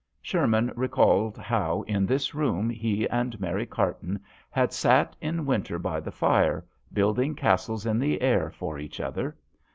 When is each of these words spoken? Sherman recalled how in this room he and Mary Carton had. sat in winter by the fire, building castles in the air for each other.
Sherman 0.19 0.71
recalled 0.75 1.37
how 1.37 1.83
in 1.83 2.07
this 2.07 2.33
room 2.33 2.71
he 2.71 3.07
and 3.09 3.39
Mary 3.39 3.67
Carton 3.67 4.19
had. 4.49 4.73
sat 4.73 5.15
in 5.21 5.45
winter 5.45 5.77
by 5.77 5.99
the 5.99 6.09
fire, 6.11 6.65
building 6.91 7.35
castles 7.35 7.85
in 7.85 7.99
the 7.99 8.19
air 8.19 8.49
for 8.49 8.79
each 8.79 8.99
other. 8.99 9.37